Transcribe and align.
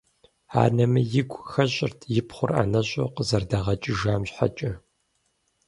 Анэми 0.61 1.01
игу 1.19 1.39
хэщӏырт 1.51 1.99
и 2.19 2.21
пхъур 2.27 2.51
ӏэнэщӏу 2.55 3.13
къызэрыдагъэкӏыжам 3.15 4.21
щхьэкӏэ. 4.27 4.71